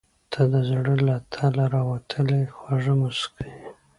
[0.31, 3.67] •ته د زړه له تله راوتلې خوږه موسیقي یې.